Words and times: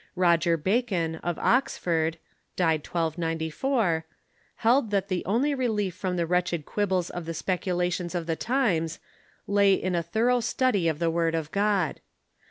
Roger 0.15 0.57
Bacon, 0.57 1.17
of 1.17 1.37
Oxford 1.37 2.17
(died 2.55 2.83
1294), 2.83 4.03
held 4.55 4.89
that 4.89 5.09
the 5.09 5.23
only 5.25 5.53
relief 5.53 5.93
from 5.93 6.15
the 6.15 6.25
wretched 6.25 6.65
quibbles 6.65 7.11
of 7.11 7.25
the 7.27 7.35
speculations 7.35 8.15
of 8.15 8.25
the 8.25 8.35
times 8.35 8.97
lay 9.45 9.75
in 9.75 9.93
a 9.93 10.01
thorough 10.01 10.39
study 10.39 10.87
of 10.87 10.97
the 10.97 11.11
word 11.11 11.35
of 11.35 11.51
God. 11.51 11.99